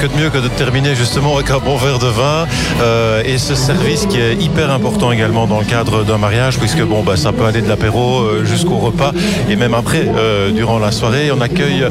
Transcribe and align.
Que 0.00 0.06
de 0.06 0.14
mieux 0.16 0.30
que 0.30 0.38
de 0.38 0.46
terminer 0.46 0.94
justement 0.94 1.34
avec 1.34 1.50
un 1.50 1.58
bon 1.58 1.76
verre 1.76 1.98
de 1.98 2.06
vin 2.06 2.46
euh, 2.80 3.20
et 3.24 3.36
ce 3.36 3.56
service 3.56 4.06
qui 4.06 4.20
est 4.20 4.34
hyper 4.40 4.70
important 4.70 5.10
également 5.10 5.48
dans 5.48 5.58
le 5.58 5.64
cadre 5.64 6.04
d'un 6.04 6.18
mariage 6.18 6.56
puisque 6.60 6.82
bon 6.82 7.02
bah 7.02 7.16
ça 7.16 7.32
peut 7.32 7.44
aller 7.44 7.62
de 7.62 7.68
l'apéro 7.68 8.20
euh, 8.20 8.44
jusqu'au 8.44 8.76
repas 8.76 9.10
et 9.50 9.56
même 9.56 9.74
après 9.74 10.06
euh, 10.06 10.52
durant 10.52 10.78
la 10.78 10.92
soirée 10.92 11.32
on 11.32 11.40
accueille 11.40 11.84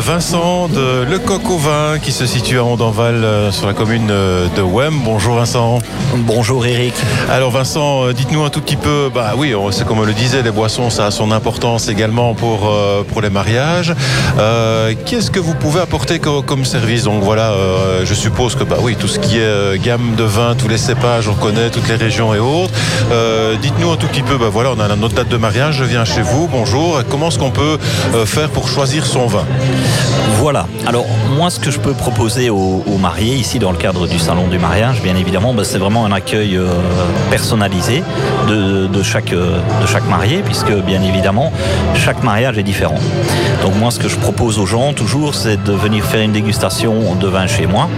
Vincent 0.00 0.66
de 0.68 1.04
Le 1.08 1.18
Coq 1.20 1.48
au 1.50 1.58
Vin 1.58 2.00
qui 2.02 2.10
se 2.10 2.26
situe 2.26 2.58
à 2.58 2.64
Ondanval 2.64 3.14
euh, 3.22 3.52
sur 3.52 3.68
la 3.68 3.74
commune 3.74 4.08
de 4.08 4.62
Wem. 4.62 4.94
Bonjour 5.04 5.36
Vincent. 5.36 5.78
Bonjour 6.16 6.66
Eric. 6.66 6.94
Alors 7.30 7.52
Vincent, 7.52 8.08
dites-nous 8.12 8.42
un 8.42 8.50
tout 8.50 8.60
petit 8.60 8.76
peu, 8.76 9.08
bah 9.14 9.34
oui, 9.36 9.54
c'est 9.70 9.86
comme 9.86 10.00
on 10.00 10.04
le 10.04 10.12
disait, 10.14 10.42
les 10.42 10.50
boissons 10.50 10.90
ça 10.90 11.06
a 11.06 11.10
son 11.12 11.30
importance 11.30 11.88
également 11.88 12.34
pour, 12.34 12.68
pour 13.12 13.22
les 13.22 13.30
mariages. 13.30 13.94
Euh, 14.40 14.94
Qu'est-ce 15.06 15.30
que 15.30 15.38
vous 15.40 15.54
pouvez 15.54 15.80
apporter 15.80 16.18
co- 16.18 16.42
comme, 16.42 16.64
service? 16.64 17.04
Donc 17.04 17.22
voilà, 17.22 17.51
euh, 17.52 18.04
je 18.04 18.14
suppose 18.14 18.54
que 18.54 18.64
bah 18.64 18.76
oui, 18.80 18.96
tout 18.96 19.08
ce 19.08 19.18
qui 19.18 19.38
est 19.38 19.42
euh, 19.42 19.76
gamme 19.76 20.14
de 20.16 20.24
vin, 20.24 20.54
tous 20.54 20.68
les 20.68 20.78
cépages, 20.78 21.28
on 21.28 21.34
connaît 21.34 21.70
toutes 21.70 21.88
les 21.88 21.96
régions 21.96 22.34
et 22.34 22.38
autres. 22.38 22.72
Euh, 23.10 23.56
Dites-nous 23.60 23.90
un 23.90 23.96
tout 23.96 24.06
petit 24.06 24.22
peu, 24.22 24.36
bah 24.38 24.48
voilà, 24.50 24.72
on 24.76 24.80
a 24.80 24.96
notre 24.96 25.14
date 25.14 25.28
de 25.28 25.36
mariage, 25.36 25.76
je 25.76 25.84
viens 25.84 26.04
chez 26.04 26.22
vous, 26.22 26.48
bonjour. 26.48 27.00
Comment 27.08 27.28
est-ce 27.28 27.38
qu'on 27.38 27.50
peut 27.50 27.78
faire 28.24 28.48
pour 28.50 28.68
choisir 28.68 29.06
son 29.06 29.26
vin? 29.26 29.44
Voilà. 30.38 30.66
Alors 30.86 31.06
moi, 31.36 31.50
ce 31.50 31.60
que 31.60 31.70
je 31.70 31.78
peux 31.78 31.92
proposer 31.92 32.50
aux, 32.50 32.82
mariés 33.00 33.34
ici 33.34 33.58
dans 33.58 33.72
le 33.72 33.76
cadre 33.76 34.06
du 34.06 34.18
salon 34.18 34.48
du 34.48 34.58
mariage, 34.58 35.02
bien 35.02 35.16
évidemment, 35.16 35.54
bah, 35.54 35.62
c'est 35.64 35.78
vraiment 35.78 36.04
un 36.04 36.12
accueil 36.12 36.56
euh, 36.56 36.66
personnalisé 37.30 38.02
de, 38.48 38.86
de 38.86 39.02
chaque 39.02 39.32
euh, 39.32 39.58
de 39.80 39.86
chaque 39.86 40.08
marié, 40.08 40.42
puisque 40.44 40.72
bien 40.72 41.02
évidemment 41.02 41.52
chaque 41.94 42.22
mariage 42.22 42.58
est 42.58 42.62
différent. 42.62 42.98
Donc 43.62 43.74
moi, 43.76 43.90
ce 43.90 43.98
que 43.98 44.08
je 44.08 44.16
propose 44.16 44.58
aux 44.58 44.66
gens 44.66 44.92
toujours, 44.92 45.34
c'est 45.34 45.62
de 45.62 45.72
venir 45.72 46.04
faire 46.04 46.22
une 46.22 46.32
dégustation 46.32 47.14
de 47.14 47.28
vin 47.28 47.46
chez 47.46 47.66
moi. 47.66 47.88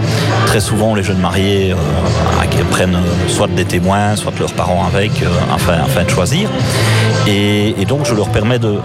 Très 0.47 0.59
souvent, 0.59 0.95
les 0.95 1.03
jeunes 1.03 1.19
mariés 1.19 1.71
euh, 1.71 2.63
prennent 2.71 2.97
soit 3.27 3.47
des 3.47 3.65
témoins, 3.65 4.15
soit 4.15 4.33
leurs 4.39 4.53
parents 4.53 4.85
avec, 4.85 5.11
afin 5.53 6.03
de 6.03 6.09
choisir. 6.09 6.49
Donc, 7.87 8.05
je 8.05 8.13
leur 8.13 8.29
permets 8.29 8.59
de. 8.59 8.75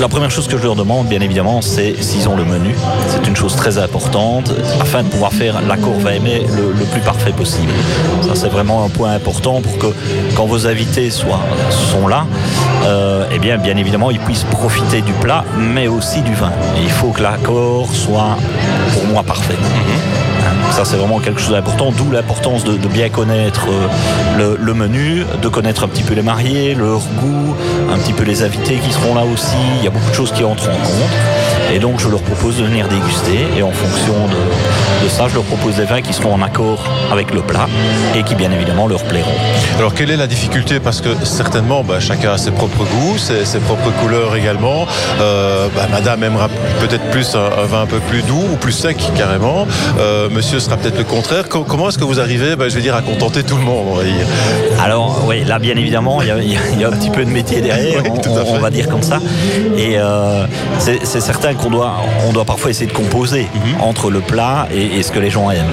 La 0.00 0.08
première 0.08 0.30
chose 0.30 0.46
que 0.48 0.58
je 0.58 0.62
leur 0.62 0.76
demande, 0.76 1.08
bien 1.08 1.20
évidemment, 1.20 1.62
c'est 1.62 2.02
s'ils 2.02 2.28
ont 2.28 2.36
le 2.36 2.44
menu. 2.44 2.74
C'est 3.08 3.26
une 3.26 3.36
chose 3.36 3.56
très 3.56 3.78
importante 3.78 4.52
afin 4.80 5.02
de 5.02 5.08
pouvoir 5.08 5.32
faire 5.32 5.62
l'accord 5.62 5.98
va 6.00 6.14
aimer 6.14 6.42
le, 6.56 6.84
plus 6.84 7.00
parfait 7.00 7.32
possible. 7.32 7.72
Ça, 8.22 8.34
c'est 8.34 8.48
vraiment 8.48 8.84
un 8.84 8.88
point 8.88 9.12
important 9.12 9.60
pour 9.60 9.78
que 9.78 9.86
quand 10.36 10.46
vos 10.46 10.66
invités 10.66 11.10
sont 11.10 12.08
là, 12.08 12.26
euh, 12.84 13.24
eh 13.32 13.38
bien, 13.38 13.56
bien 13.58 13.76
évidemment, 13.76 14.10
ils 14.10 14.18
puissent 14.20 14.44
profiter 14.44 15.00
du 15.00 15.12
plat, 15.14 15.44
mais 15.58 15.88
aussi 15.88 16.20
du 16.22 16.34
vin. 16.34 16.52
Et 16.76 16.82
il 16.82 16.90
faut 16.90 17.08
que 17.08 17.22
l'accord 17.22 17.88
soit, 17.92 18.36
pour 18.92 19.04
moi, 19.06 19.22
parfait. 19.22 19.54
Hein, 19.58 20.70
Ça, 20.72 20.84
c'est 20.84 20.96
vraiment 20.96 21.18
quelque 21.20 21.40
chose 21.40 21.52
d'important, 21.52 21.92
d'où 21.92 22.10
l'importance 22.10 22.64
de, 22.64 22.76
de 22.76 22.88
bien 22.88 23.08
connaître 23.08 23.66
euh, 23.70 23.88
le, 24.38 24.58
le 24.60 24.74
menu, 24.74 25.24
de 25.40 25.48
connaître 25.48 25.84
un 25.84 25.88
petit 25.88 26.02
peu 26.02 26.14
les 26.14 26.22
mariés, 26.22 26.74
leur 26.74 27.00
goût, 27.20 27.54
un 27.92 27.96
petit 27.98 28.12
peu 28.12 28.24
les 28.24 28.42
invités 28.42 28.76
qui 28.76 28.92
seront 28.92 29.14
là 29.14 29.22
aussi. 29.24 29.56
Il 29.78 29.84
y 29.84 29.86
a 29.86 29.90
beaucoup 29.90 30.10
de 30.10 30.14
choses 30.14 30.32
qui 30.32 30.44
entrent 30.44 30.68
en 30.68 30.72
compte. 30.72 31.10
Et 31.74 31.78
donc, 31.80 31.98
je 31.98 32.08
leur 32.08 32.20
propose 32.22 32.58
de 32.58 32.64
venir 32.64 32.86
déguster. 32.88 33.40
Et 33.58 33.62
en 33.62 33.72
fonction 33.72 34.14
de, 34.28 35.04
de 35.04 35.08
ça, 35.08 35.24
je 35.28 35.34
leur 35.34 35.42
propose 35.44 35.74
des 35.76 35.84
vins 35.84 36.00
qui 36.00 36.12
seront 36.12 36.32
en 36.34 36.40
accord 36.42 36.84
avec 37.12 37.34
le 37.34 37.40
plat 37.42 37.66
et 38.16 38.22
qui, 38.22 38.34
bien 38.36 38.50
évidemment, 38.52 38.86
leur 38.86 39.02
plairont. 39.02 39.32
Alors 39.78 39.92
quelle 39.92 40.10
est 40.10 40.16
la 40.16 40.28
difficulté? 40.28 40.78
Parce 40.78 41.00
que 41.00 41.08
certainement, 41.24 41.82
bah, 41.82 41.98
chacun 42.00 42.32
a 42.32 42.38
ses 42.38 42.52
propres 42.52 42.84
goûts, 42.84 43.18
ses, 43.18 43.44
ses 43.44 43.58
propres 43.58 43.90
couleurs 44.00 44.36
également. 44.36 44.86
Euh, 45.20 45.66
bah, 45.74 45.88
madame 45.90 46.22
aimera 46.22 46.48
peut-être 46.80 47.04
plus 47.10 47.34
un, 47.34 47.62
un 47.62 47.66
vin 47.66 47.82
un 47.82 47.86
peu 47.86 47.98
plus 47.98 48.22
doux 48.22 48.44
ou 48.52 48.56
plus 48.56 48.72
sec 48.72 48.96
carrément. 49.16 49.66
Euh, 49.98 50.28
monsieur 50.30 50.60
sera 50.60 50.76
peut-être 50.76 50.98
le 50.98 51.04
contraire. 51.04 51.48
Com- 51.48 51.64
comment 51.66 51.88
est-ce 51.88 51.98
que 51.98 52.04
vous 52.04 52.20
arrivez, 52.20 52.54
bah, 52.56 52.68
je 52.68 52.74
vais 52.76 52.82
dire, 52.82 52.94
à 52.94 53.02
contenter 53.02 53.42
tout 53.42 53.56
le 53.56 53.62
monde 53.62 53.86
on 53.90 53.94
va 53.96 54.04
dire 54.04 54.26
Alors 54.82 55.24
oui, 55.26 55.42
là 55.44 55.58
bien 55.58 55.76
évidemment, 55.76 56.22
il 56.22 56.28
y 56.28 56.30
a, 56.30 56.38
y 56.38 56.52
y 56.80 56.84
un 56.84 56.90
petit 56.92 57.10
peu 57.10 57.24
de 57.24 57.30
métier 57.30 57.60
derrière, 57.60 58.02
Oui, 58.04 58.10
on, 58.24 58.54
on- 58.54 58.58
va 58.58 58.70
dire 58.70 58.88
comme 58.88 59.02
ça. 59.02 59.18
Et 59.76 59.98
euh, 59.98 60.46
c'est 60.78 61.04
c'est 61.04 61.20
certain 61.20 61.54
qu'on 61.64 61.70
doit, 61.70 61.94
on 62.28 62.32
doit 62.32 62.44
parfois 62.44 62.70
essayer 62.70 62.86
de 62.86 62.92
composer 62.92 63.46
Mhm. 63.54 63.80
entre 63.80 64.10
le 64.10 64.20
plat 64.20 64.68
et, 64.72 64.98
et 64.98 65.02
ce 65.02 65.10
que 65.10 65.18
les 65.18 65.30
gens 65.30 65.50
aiment. 65.50 65.64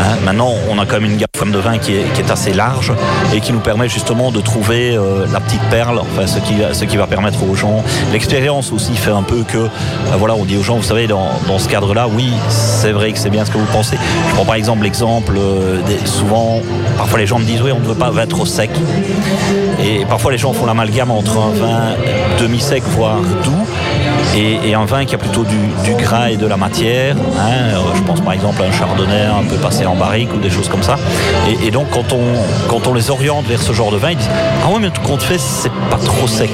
Hein, 0.00 0.16
maintenant, 0.24 0.50
on 0.70 0.78
a 0.78 0.84
quand 0.86 1.00
même 1.00 1.12
une 1.12 1.16
gamme 1.16 1.52
de 1.52 1.58
vin 1.58 1.78
qui 1.78 1.94
est, 1.94 2.12
qui 2.14 2.20
est 2.22 2.30
assez 2.30 2.52
large 2.52 2.92
et 3.32 3.40
qui 3.40 3.52
nous 3.52 3.60
permet 3.60 3.88
justement 3.88 4.30
de 4.32 4.40
trouver 4.40 4.96
euh, 4.96 5.26
la 5.32 5.38
petite 5.40 5.62
perle, 5.70 5.98
enfin 6.00 6.26
ce 6.26 6.38
qui, 6.40 6.54
ce 6.72 6.84
qui 6.84 6.96
va 6.96 7.06
permettre 7.06 7.38
aux 7.48 7.54
gens. 7.54 7.82
L'expérience 8.12 8.72
aussi 8.72 8.94
fait 8.96 9.12
un 9.12 9.22
peu 9.22 9.44
que, 9.46 9.58
euh, 9.58 9.68
voilà, 10.18 10.34
on 10.34 10.44
dit 10.44 10.56
aux 10.56 10.62
gens, 10.62 10.76
vous 10.76 10.82
savez, 10.82 11.06
dans, 11.06 11.28
dans 11.46 11.58
ce 11.60 11.68
cadre-là, 11.68 12.08
oui, 12.12 12.28
c'est 12.48 12.92
vrai 12.92 13.12
que 13.12 13.18
c'est 13.18 13.30
bien 13.30 13.44
ce 13.44 13.50
que 13.52 13.58
vous 13.58 13.66
pensez. 13.72 13.96
Je 14.30 14.34
prends 14.34 14.44
par 14.44 14.56
exemple 14.56 14.82
l'exemple, 14.82 15.34
euh, 15.38 15.80
souvent, 16.04 16.60
parfois 16.96 17.20
les 17.20 17.26
gens 17.26 17.38
me 17.38 17.44
disent, 17.44 17.62
oui, 17.62 17.70
on 17.72 17.78
ne 17.80 17.86
veut 17.86 17.94
pas 17.94 18.10
vin 18.10 18.26
trop 18.26 18.44
sec. 18.46 18.70
Et 19.80 20.04
parfois 20.06 20.32
les 20.32 20.38
gens 20.38 20.52
font 20.52 20.66
l'amalgame 20.66 21.10
entre 21.12 21.38
un 21.38 21.50
vin 21.50 21.80
demi-sec, 22.40 22.82
voire 22.88 23.18
doux, 23.44 23.66
et, 24.38 24.70
et 24.70 24.74
un 24.74 24.84
vin 24.84 25.04
qui 25.04 25.14
a 25.14 25.18
plutôt 25.18 25.44
du, 25.44 25.58
du 25.84 25.94
gras 26.02 26.30
et 26.30 26.36
de 26.36 26.46
la 26.46 26.56
matière. 26.56 27.16
hein. 27.38 27.74
Euh, 27.74 27.76
Je 27.96 28.02
pense 28.02 28.20
par 28.20 28.32
exemple 28.32 28.62
à 28.62 28.66
un 28.66 28.72
chardonnay 28.72 29.22
un 29.24 29.44
peu 29.48 29.56
passé 29.56 29.84
en 29.86 29.94
barrique 29.96 30.32
ou 30.34 30.38
des 30.38 30.50
choses 30.50 30.68
comme 30.68 30.82
ça. 30.82 30.96
Et, 31.66 31.70
donc 31.70 31.86
quand 31.90 32.12
on, 32.12 32.22
quand 32.68 32.86
on 32.86 32.94
les 32.94 33.10
oriente 33.10 33.46
vers 33.46 33.60
ce 33.62 33.72
genre 33.72 33.90
de 33.90 33.96
vin, 33.96 34.10
ils 34.12 34.16
disent 34.16 34.30
Ah 34.64 34.68
ouais, 34.72 34.78
mais 34.80 34.90
tout 34.90 35.02
compte 35.02 35.22
fait, 35.22 35.38
c'est 35.38 35.72
pas 35.90 35.98
trop 36.04 36.26
sec. 36.26 36.50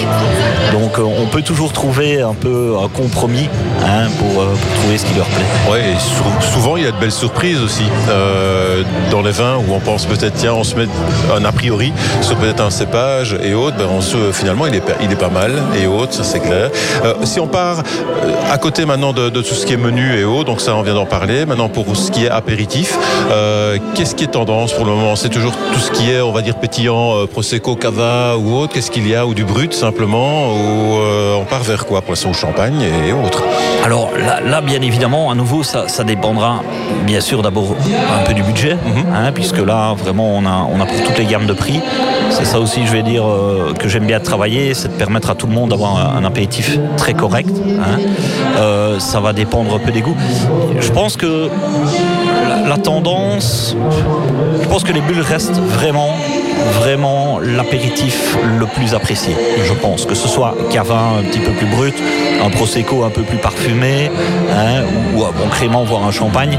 Donc 0.73 0.99
euh, 0.99 1.03
on 1.03 1.27
peut 1.27 1.43
toujours 1.43 1.73
trouver 1.73 2.21
un 2.23 2.34
peu 2.34 2.75
un 2.83 2.89
compromis 2.89 3.49
hein, 3.84 4.09
pour, 4.19 4.43
euh, 4.43 4.47
pour 4.47 4.81
trouver 4.81 4.99
ce 4.99 5.05
qui 5.06 5.15
leur 5.15 5.27
plaît. 5.27 5.44
Sou- 5.99 6.53
souvent 6.53 6.77
il 6.77 6.84
y 6.84 6.87
a 6.87 6.93
de 6.93 6.97
belles 6.97 7.12
surprises 7.12 7.61
aussi 7.62 7.84
dans 9.11 9.23
les 9.23 9.31
vins 9.33 9.56
où 9.56 9.75
on 9.75 9.81
pense 9.81 10.06
peut-être 10.06 10.34
tiens 10.34 10.55
on 10.55 10.65
se 10.65 10.75
met 10.77 10.87
un 11.37 11.44
a 11.44 11.53
priori 11.53 11.93
sur 12.21 12.37
peut-être 12.37 12.61
un 12.62 12.71
cépage 12.71 13.37
et 13.43 13.55
autres, 13.55 13.77
ben 13.77 13.87
finalement 14.33 14.67
il 14.67 14.75
est, 14.77 14.83
il 15.03 15.11
est 15.12 15.17
pas 15.17 15.28
mal 15.28 15.53
et 15.81 15.87
autres, 15.87 16.15
ça 16.15 16.25
c'est 16.25 16.41
clair. 16.41 16.71
Si 17.25 17.41
on 17.41 17.47
part 17.47 17.74
euh, 17.79 18.53
à 18.53 18.59
côté 18.59 18.87
maintenant 18.87 19.12
de, 19.12 19.31
de 19.31 19.43
tout 19.43 19.55
ce 19.55 19.67
qui 19.67 19.73
est 19.73 19.79
menu 19.79 20.19
et 20.19 20.25
autres, 20.25 20.45
donc 20.45 20.61
ça 20.61 20.75
on 20.75 20.83
vient 20.83 20.95
d'en 20.95 21.07
parler. 21.07 21.47
Maintenant 21.47 21.69
pour 21.69 21.97
ce 21.97 22.11
qui 22.11 22.25
est 22.25 22.31
apéritif, 22.31 22.99
euh, 23.31 23.79
qu'est-ce 23.95 24.15
qui 24.15 24.25
est 24.25 24.29
tendance 24.29 24.73
pour 24.73 24.85
le 24.85 24.93
moment? 24.93 25.17
C'est 25.17 25.29
toujours 25.29 25.53
tout 25.73 25.81
ce 25.81 25.91
qui 25.91 26.11
est 26.11 26.21
on 26.21 26.33
va 26.33 26.43
dire 26.43 26.57
pétillant, 26.57 27.17
euh, 27.17 27.27
prosecco, 27.27 27.77
cava 27.77 28.37
ou 28.37 28.57
autre. 28.57 28.75
Qu'est-ce 28.75 28.91
qu'il 28.91 29.09
y 29.09 29.15
a? 29.15 29.27
Ou 29.27 29.35
du 29.35 29.45
brut 29.45 29.73
simplement? 29.73 30.49
Ou 30.55 30.99
euh, 30.99 31.37
on 31.37 31.45
part 31.45 31.62
vers 31.62 31.87
quoi 31.87 32.03
Poisson 32.03 32.31
au 32.31 32.35
champagne 32.35 32.81
et 32.83 33.12
autres? 33.12 33.43
Alors 33.85 34.11
là, 34.17 34.41
là, 34.41 34.61
bien 34.61 34.81
évidemment, 34.81 35.31
à 35.31 35.35
nouveau, 35.35 35.62
ça, 35.62 35.89
ça 35.89 36.05
dépendra 36.05 36.62
bien 37.05 37.21
sûr 37.21 37.43
d'abord 37.43 37.77
un 38.19 38.25
peu 38.25 38.33
du 38.33 38.43
budget, 38.43 38.77
hein, 39.15 39.33
puisque 39.33 39.59
là, 39.59 39.95
vraiment, 39.95 40.37
on 40.37 40.47
a, 40.47 40.67
on 40.73 40.81
a 40.81 40.87
pour 40.87 41.03
toutes 41.05 41.19
les 41.19 41.27
gammes 41.27 41.47
de 41.47 41.53
prix. 41.53 41.81
C'est 42.37 42.45
ça 42.45 42.59
aussi, 42.59 42.84
je 42.87 42.93
vais 42.93 43.03
dire, 43.03 43.25
euh, 43.27 43.72
que 43.78 43.89
j'aime 43.89 44.06
bien 44.06 44.19
travailler, 44.21 44.75
c'est 44.75 44.89
de 44.89 44.95
permettre 44.95 45.31
à 45.31 45.34
tout 45.34 45.47
le 45.47 45.53
monde 45.53 45.71
d'avoir 45.71 45.97
un, 45.97 46.19
un 46.22 46.25
appétitif 46.25 46.78
très 46.97 47.15
correct. 47.15 47.49
hein. 47.50 47.99
Euh, 48.59 48.99
ça 48.99 49.21
va 49.21 49.33
dépendre 49.33 49.75
un 49.75 49.78
peu 49.78 49.93
des 49.93 50.00
goûts. 50.00 50.17
Je 50.81 50.91
pense 50.91 51.17
que 51.17 51.49
la 52.69 52.77
tendance, 52.77 53.77
je 54.62 54.69
pense 54.69 54.83
que 54.84 54.93
les 54.93 55.00
bulles 55.00 55.21
restent 55.21 55.59
vraiment 55.61 56.11
vraiment 56.80 57.38
l'apéritif 57.41 58.36
le 58.58 58.66
plus 58.66 58.94
apprécié, 58.94 59.36
je 59.64 59.72
pense. 59.75 60.06
Que 60.06 60.14
ce 60.14 60.28
soit 60.28 60.54
cavin 60.70 61.19
un 61.20 61.22
petit 61.22 61.41
peu 61.41 61.52
plus 61.52 61.66
brut, 61.66 61.94
un 62.44 62.50
prosecco 62.50 63.04
un 63.04 63.10
peu 63.10 63.22
plus 63.22 63.38
parfumé, 63.38 64.10
hein, 64.52 64.82
ou 65.14 65.25
un 65.25 65.32
bon 65.32 65.84
voire 65.84 66.04
un 66.04 66.10
champagne. 66.12 66.58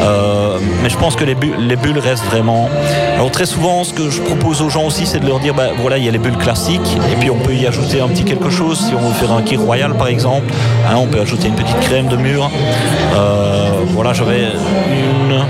Euh, 0.00 0.58
mais 0.82 0.88
je 0.90 0.96
pense 0.96 1.16
que 1.16 1.24
les, 1.24 1.34
bu- 1.34 1.54
les 1.58 1.76
bulles 1.76 1.98
restent 1.98 2.24
vraiment... 2.26 2.68
Alors 3.14 3.30
très 3.30 3.46
souvent, 3.46 3.84
ce 3.84 3.92
que 3.92 4.10
je 4.10 4.20
propose 4.20 4.62
aux 4.62 4.68
gens 4.70 4.84
aussi, 4.84 5.06
c'est 5.06 5.20
de 5.20 5.26
leur 5.26 5.38
dire, 5.40 5.54
ben 5.54 5.70
voilà, 5.80 5.98
il 5.98 6.04
y 6.04 6.08
a 6.08 6.12
les 6.12 6.18
bulles 6.18 6.36
classiques, 6.36 6.96
et 7.12 7.16
puis 7.16 7.30
on 7.30 7.38
peut 7.38 7.54
y 7.54 7.66
ajouter 7.66 8.00
un 8.00 8.08
petit 8.08 8.24
quelque 8.24 8.50
chose. 8.50 8.78
Si 8.88 8.94
on 8.94 9.00
veut 9.00 9.14
faire 9.14 9.32
un 9.32 9.42
kir 9.42 9.60
royal, 9.60 9.94
par 9.94 10.08
exemple, 10.08 10.52
hein, 10.88 10.94
on 10.96 11.06
peut 11.06 11.20
ajouter 11.20 11.48
une 11.48 11.54
petite 11.54 11.78
crème 11.80 12.08
de 12.08 12.16
mûre. 12.16 12.50
Euh, 13.14 13.70
voilà, 13.88 14.12
j'avais 14.12 14.42
une, 14.90 15.44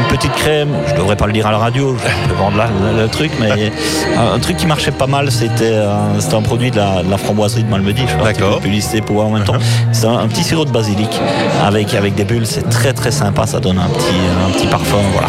une 0.00 0.16
petite 0.16 0.32
crème, 0.34 0.70
je 0.88 0.94
devrais 0.94 1.16
pas 1.16 1.26
le 1.26 1.32
dire 1.32 1.46
à 1.46 1.52
la 1.52 1.58
radio, 1.58 1.96
je 1.96 2.28
peux 2.28 2.34
vendre 2.38 2.56
là, 2.56 2.68
le, 2.94 3.02
le 3.02 3.08
truc, 3.08 3.30
mais 3.40 3.50
un, 4.18 4.34
un 4.34 4.38
truc 4.38 4.56
qui 4.56 4.66
marchait 4.66 4.90
pas 4.90 5.06
mal, 5.06 5.30
c'était 5.30 5.74
un, 5.76 6.18
c'était 6.20 6.34
un 6.34 6.42
produit 6.42 6.70
de 6.70 6.76
la, 6.76 7.02
de 7.02 7.10
la 7.10 7.16
framboiserie 7.18 7.64
de 7.64 7.68
Malmedy, 7.70 8.02
je 8.08 8.20
un 8.20 8.24
D'accord. 8.24 8.56
de 8.56 8.62
publicité 8.62 9.00
pour 9.00 9.16
voir 9.16 9.28
en 9.28 9.30
même 9.30 9.44
temps. 9.44 9.56
C'est 9.92 10.06
un, 10.06 10.18
un 10.18 10.28
petit 10.28 10.42
sirop 10.44 10.64
de 10.64 10.70
basilic 10.70 11.10
avec, 11.64 11.94
avec 11.94 12.14
des 12.14 12.24
bulles, 12.24 12.46
c'est 12.46 12.68
très 12.68 12.92
très 12.92 13.10
sympa, 13.10 13.46
ça 13.46 13.60
donne 13.60 13.78
un 13.78 13.88
petit, 13.88 14.16
un 14.48 14.50
petit 14.52 14.66
parfum, 14.66 14.96
voilà. 15.12 15.28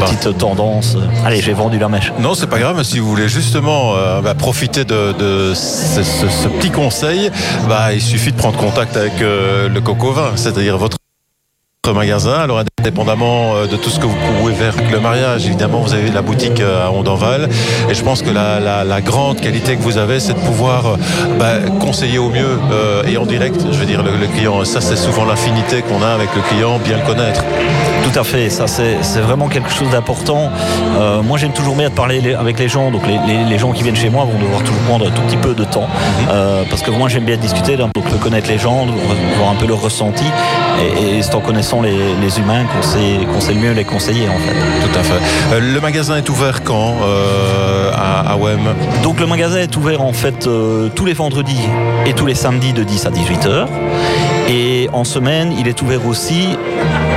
Petite 0.00 0.38
tendance. 0.38 0.96
Allez, 1.26 1.40
j'ai 1.42 1.52
vendu 1.52 1.78
la 1.78 1.88
mèche. 1.88 2.12
Non, 2.20 2.34
c'est 2.34 2.46
pas 2.46 2.58
grave, 2.58 2.74
mais 2.76 2.84
si 2.84 2.98
vous 2.98 3.08
voulez 3.08 3.28
justement 3.28 3.92
euh, 3.96 4.20
bah, 4.22 4.34
profiter 4.34 4.84
de, 4.84 5.12
de 5.12 5.52
ce, 5.54 6.02
ce- 6.02 6.28
ce 6.28 6.48
petit 6.48 6.70
conseil, 6.70 7.30
bah, 7.68 7.92
il 7.92 8.00
suffit 8.00 8.32
de 8.32 8.36
prendre 8.36 8.56
contact 8.56 8.96
avec 8.96 9.20
euh, 9.20 9.68
le 9.68 9.80
coco 9.80 10.12
vin, 10.12 10.30
c'est-à-dire 10.36 10.78
votre 10.78 10.96
magasin. 11.92 12.34
Alors, 12.34 12.62
indépendamment 12.78 13.66
de 13.66 13.76
tout 13.76 13.90
ce 13.90 13.98
que 13.98 14.06
vous 14.06 14.16
pouvez 14.38 14.54
faire 14.54 14.74
avec 14.76 14.90
le 14.90 15.00
mariage, 15.00 15.46
évidemment, 15.46 15.80
vous 15.80 15.94
avez 15.94 16.10
la 16.10 16.22
boutique 16.22 16.60
à 16.60 16.90
Ondanval. 16.90 17.48
Et 17.88 17.94
je 17.94 18.02
pense 18.02 18.22
que 18.22 18.30
la, 18.30 19.00
grande 19.00 19.40
qualité 19.40 19.76
que 19.76 19.82
vous 19.82 19.98
avez, 19.98 20.20
c'est 20.20 20.34
de 20.34 20.38
pouvoir 20.40 20.96
bah, 21.38 21.54
conseiller 21.80 22.18
au 22.18 22.28
mieux 22.28 22.58
et 23.06 23.16
en 23.16 23.26
direct, 23.26 23.60
je 23.70 23.78
veux 23.78 23.86
dire, 23.86 24.02
le, 24.02 24.12
le 24.16 24.26
client. 24.26 24.64
Ça, 24.64 24.80
c'est 24.80 24.96
souvent 24.96 25.24
l'affinité 25.24 25.82
qu'on 25.82 26.02
a 26.02 26.08
avec 26.08 26.28
le 26.34 26.42
client, 26.42 26.78
bien 26.78 26.98
le 26.98 27.06
connaître. 27.06 27.42
Tout 28.02 28.18
à 28.18 28.24
fait, 28.24 28.50
ça 28.50 28.66
c'est 28.66 29.20
vraiment 29.20 29.48
quelque 29.48 29.70
chose 29.70 29.90
d'important. 29.90 30.50
Euh, 30.98 31.22
moi 31.22 31.38
j'aime 31.38 31.52
toujours 31.52 31.76
bien 31.76 31.88
de 31.88 31.94
parler 31.94 32.34
avec 32.34 32.58
les 32.58 32.68
gens, 32.68 32.90
donc 32.90 33.02
les, 33.06 33.58
gens 33.58 33.72
qui 33.72 33.82
viennent 33.82 33.96
chez 33.96 34.10
moi 34.10 34.24
vont 34.24 34.38
devoir 34.38 34.60
toujours 34.62 34.80
prendre 34.88 35.06
un 35.06 35.10
tout 35.10 35.22
petit 35.22 35.36
peu 35.36 35.54
de 35.54 35.64
temps, 35.64 35.82
mhm. 35.88 36.26
euh, 36.30 36.62
parce 36.68 36.82
que 36.82 36.90
moi 36.90 37.08
j'aime 37.08 37.24
bien 37.24 37.36
discuter, 37.36 37.76
donc 37.76 37.92
connaître 38.20 38.48
les 38.48 38.58
gens, 38.58 38.86
voir 39.36 39.50
un 39.50 39.54
peu 39.54 39.66
leur 39.66 39.80
ressenti, 39.80 40.24
et, 40.98 41.22
c'est 41.22 41.34
en 41.34 41.40
connaissant 41.40 41.82
les, 41.82 42.38
humains 42.38 42.64
qu'on 42.64 42.82
sait, 42.82 43.26
qu'on 43.32 43.40
sait 43.40 43.52
le 43.52 43.60
mieux 43.60 43.72
les 43.72 43.84
conseiller 43.84 44.28
en 44.28 44.38
fait. 44.38 44.86
Tout 44.86 44.98
à 44.98 45.02
fait. 45.02 45.54
Euh, 45.54 45.60
le 45.60 45.80
magasin 45.80 46.16
est 46.16 46.28
ouvert 46.28 46.62
quand 46.62 46.94
à, 47.94 48.32
à 48.32 48.36
WEM? 48.36 48.60
Donc 49.02 49.20
le 49.20 49.26
magasin 49.26 49.58
est 49.58 49.76
ouvert 49.76 50.00
en 50.00 50.12
fait 50.12 50.48
tous 50.94 51.04
les 51.04 51.12
vendredis 51.12 51.68
et 52.06 52.12
tous 52.12 52.26
les 52.26 52.34
samedis 52.34 52.72
de 52.72 52.82
10 52.82 53.06
à 53.06 53.10
18 53.10 53.46
h 53.46 53.66
et 54.50 54.90
en 54.92 55.04
semaine, 55.04 55.54
il 55.56 55.68
est 55.68 55.80
ouvert 55.80 56.04
aussi 56.08 56.56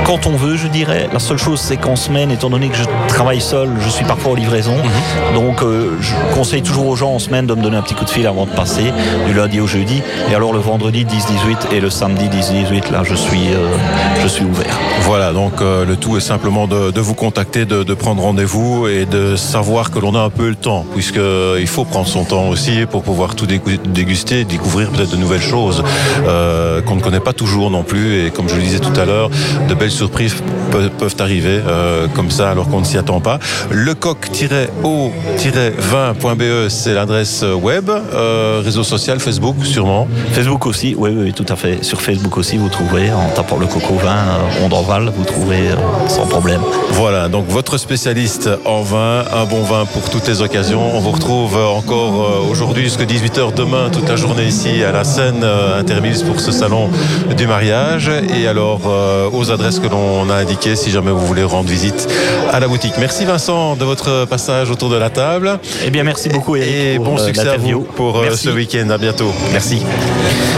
quand 0.04 0.26
on 0.26 0.36
veut, 0.36 0.56
je 0.56 0.68
dirais. 0.68 1.08
La 1.12 1.18
seule 1.18 1.38
chose, 1.38 1.60
c'est 1.60 1.78
qu'en 1.78 1.96
semaine, 1.96 2.30
étant 2.30 2.50
donné 2.50 2.68
que 2.68 2.76
je 2.76 2.84
travaille 3.08 3.40
seul, 3.40 3.70
je 3.80 3.88
suis 3.88 4.04
parfois 4.04 4.32
en 4.32 4.34
livraison. 4.34 4.76
Mhm. 4.76 5.34
Donc, 5.34 5.62
euh, 5.62 5.96
je 6.00 6.12
conseille 6.34 6.62
toujours 6.62 6.86
aux 6.86 6.96
gens 6.96 7.12
en 7.12 7.18
semaine 7.18 7.46
de 7.46 7.54
me 7.54 7.62
donner 7.62 7.78
un 7.78 7.82
petit 7.82 7.94
coup 7.94 8.04
de 8.04 8.10
fil 8.10 8.26
avant 8.26 8.44
de 8.44 8.50
passer, 8.50 8.92
du 9.26 9.32
lundi 9.32 9.60
au 9.60 9.66
jeudi. 9.66 10.02
Et 10.30 10.34
alors, 10.34 10.52
le 10.52 10.58
vendredi 10.58 11.06
10-18 11.06 11.74
et 11.74 11.80
le 11.80 11.88
samedi 11.88 12.26
10-18, 12.28 12.92
là, 12.92 13.02
je 13.02 13.14
suis, 13.14 13.48
euh, 13.48 13.76
je 14.22 14.28
suis 14.28 14.44
ouvert. 14.44 14.78
Voilà, 15.00 15.32
donc 15.32 15.62
euh, 15.62 15.86
le 15.86 15.96
tout 15.96 16.16
est 16.18 16.20
simplement 16.20 16.66
de, 16.66 17.00
vous 17.00 17.14
contacter, 17.14 17.64
de, 17.64 17.82
de 17.82 17.94
prendre 17.94 18.22
rendez-vous 18.22 18.86
et 18.86 19.06
de 19.06 19.36
savoir 19.36 19.90
que 19.90 19.98
l'on 19.98 20.14
a 20.14 20.20
un 20.20 20.30
peu 20.30 20.48
le 20.48 20.54
temps, 20.54 20.84
puisqu'il 20.94 21.66
faut 21.66 21.84
prendre 21.84 22.06
son 22.06 22.24
temps 22.24 22.48
aussi 22.48 22.84
pour 22.90 23.02
pouvoir 23.02 23.34
tout 23.34 23.46
déguster, 23.46 24.44
découvrir 24.44 24.90
peut-être 24.90 25.10
de 25.10 25.16
nouvelles 25.16 25.42
choses 25.42 25.82
qu'on 26.24 26.96
ne 26.96 27.00
connaît 27.00 27.20
pas 27.20 27.23
toujours 27.32 27.70
non 27.70 27.82
plus. 27.82 28.26
Et 28.26 28.30
comme 28.30 28.48
je 28.48 28.56
le 28.56 28.62
disais 28.62 28.78
tout 28.78 28.98
à 28.98 29.04
l'heure, 29.04 29.30
de 29.68 29.74
belles 29.74 29.90
surprises 29.90 30.36
peuvent, 30.70 30.90
arriver 31.20 31.60
euh, 31.66 32.06
comme 32.08 32.30
ça 32.30 32.50
alors 32.50 32.68
qu'on 32.68 32.80
ne 32.80 32.84
s'y 32.84 32.98
attend 32.98 33.20
pas. 33.20 33.38
Lecoq-o-vin.be, 33.70 36.68
c'est 36.68 36.94
l'adresse 36.94 37.42
web. 37.42 37.88
Euh, 37.88 38.60
réseau 38.64 38.82
social, 38.82 39.20
Facebook 39.20 39.56
sûrement. 39.64 40.08
Facebook 40.32 40.66
aussi, 40.66 40.96
oui, 40.98 41.10
oui, 41.16 41.32
tout 41.32 41.46
à 41.48 41.54
fait. 41.56 41.84
Sur 41.84 42.00
Facebook 42.00 42.36
aussi, 42.36 42.56
vous 42.56 42.68
trouverez, 42.68 43.12
en 43.12 43.28
tapant 43.34 43.58
le 43.58 43.66
coco 43.66 43.94
vin, 43.94 44.10
euh, 44.10 44.64
Ondanval, 44.64 45.12
vous 45.16 45.24
trouverez 45.24 45.68
sans 46.08 46.26
problème. 46.26 46.60
Voilà, 46.90 47.28
donc 47.28 47.46
votre 47.48 47.78
spécialiste 47.78 48.50
en 48.64 48.82
vin, 48.82 49.24
un 49.32 49.44
bon 49.44 49.62
vin 49.62 49.84
pour 49.86 50.10
toutes 50.10 50.26
les 50.26 50.42
occasions. 50.42 50.94
On 50.94 51.00
vous 51.00 51.12
retrouve 51.12 51.56
encore 51.56 52.48
aujourd'hui 52.50 52.82
jusqu'à 52.84 53.04
18h 53.04 53.54
demain, 53.54 53.90
toute 53.90 54.08
la 54.08 54.16
journée 54.16 54.46
ici 54.46 54.82
à 54.82 54.90
la 54.92 55.04
scène 55.04 55.44
intermise 55.78 56.22
pour 56.22 56.40
ce 56.40 56.50
salon 56.50 56.88
du 57.36 57.46
mariage 57.46 58.10
et 58.34 58.46
alors 58.46 58.82
euh, 58.86 59.28
aux 59.32 59.50
adresses 59.50 59.78
que 59.78 59.88
l'on 59.88 60.28
a 60.30 60.34
indiquées 60.34 60.76
si 60.76 60.90
jamais 60.90 61.10
vous 61.10 61.26
voulez 61.26 61.42
rendre 61.42 61.68
visite 61.68 62.08
à 62.52 62.60
la 62.60 62.68
boutique. 62.68 62.94
Merci 62.98 63.24
Vincent 63.24 63.76
de 63.76 63.84
votre 63.84 64.26
passage 64.26 64.70
autour 64.70 64.90
de 64.90 64.96
la 64.96 65.10
table. 65.10 65.58
Eh 65.84 65.90
bien 65.90 66.04
merci 66.04 66.28
beaucoup 66.28 66.56
Eric 66.56 66.74
et 66.74 66.98
bon 66.98 67.16
euh, 67.16 67.26
succès 67.26 67.48
à 67.48 67.56
vous 67.56 67.80
pour 67.80 68.18
euh, 68.18 68.30
ce 68.32 68.50
week-end. 68.50 68.88
À 68.90 68.98
bientôt. 68.98 69.32
Merci. 69.52 69.76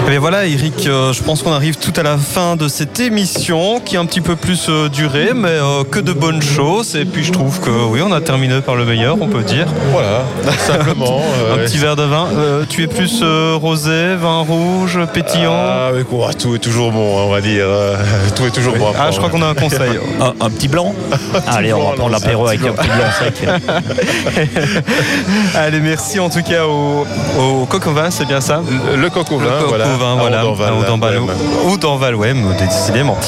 Et 0.09 0.13
eh 0.13 0.19
voilà 0.19 0.47
Eric, 0.47 0.75
je 0.85 1.23
pense 1.23 1.43
qu'on 1.43 1.53
arrive 1.53 1.77
tout 1.77 1.93
à 1.97 2.03
la 2.03 2.17
fin 2.17 2.57
de 2.57 2.69
cette 2.69 3.01
émission 3.01 3.81
qui 3.81 3.97
a 3.97 4.01
un 4.01 4.07
petit 4.07 4.21
peu 4.21 4.37
plus 4.37 4.69
duré 4.93 5.31
mais 5.35 5.59
que 5.91 5.99
de 5.99 6.13
bonnes 6.13 6.43
choses 6.43 6.95
et 6.95 7.05
puis 7.05 7.25
je 7.25 7.33
trouve 7.33 7.61
que 7.61 7.71
oui 7.71 8.01
on 8.07 8.13
a 8.13 8.21
terminé 8.21 8.61
par 8.61 8.77
le 8.77 8.85
meilleur 8.85 9.17
on 9.21 9.29
peut 9.29 9.43
dire. 9.43 9.67
Voilà, 9.91 10.25
simplement. 10.59 11.23
un 11.53 11.59
petit 11.59 11.79
verre 11.79 11.97
de 11.97 12.05
vin. 12.05 12.29
tu 12.69 12.83
es 12.83 12.87
plus 12.87 13.23
rosé, 13.57 14.15
vin 14.17 14.41
rouge, 14.41 14.99
pétillant? 15.13 15.57
Ah 15.57 15.91
mais 15.95 16.05
quoi, 16.05 16.31
tout 16.39 16.55
est 16.55 16.59
toujours 16.59 16.93
bon, 16.93 17.19
hein, 17.19 17.23
on 17.27 17.31
va 17.31 17.41
dire. 17.41 17.67
Euh, 17.67 17.97
tout 18.37 18.45
est 18.45 18.51
toujours 18.51 18.77
bon. 18.77 18.93
Ah, 18.99 19.11
je 19.11 19.17
crois 19.19 19.31
qu'on 19.31 19.43
a 19.43 19.47
un 19.47 19.55
conseil. 19.55 19.99
un, 20.41 20.51
petit 20.51 20.69
blanc 20.69 20.95
Allez, 21.47 21.73
on 21.73 21.91
va 21.91 21.97
prendre 21.97 22.11
l'apéro 22.11 22.47
avec 22.47 22.61
un 22.61 22.73
petit 22.73 22.89
blanc 22.89 23.11
sec. 23.19 23.49
Allez, 25.55 25.81
merci 25.81 26.19
en 26.19 26.31
tout 26.31 26.43
cas 26.43 26.65
au, 26.67 27.07
au 27.39 27.67
coq 27.67 27.87
au 27.87 27.93
vin, 27.93 28.11
c'est 28.11 28.27
bien 28.27 28.41
ça 28.41 28.63
Le, 28.95 29.11
coq 29.11 29.31
au 29.33 29.39
vin, 29.39 29.45
le 29.45 29.51
coq 29.61 29.69
voilà. 29.69 29.87
Au 29.87 29.99
vin, 29.99 30.17
voilà. 30.17 30.45
Ou 31.67 31.77
dans 31.77 31.97
Valwem, 31.97 32.55
décidément. 32.59 33.19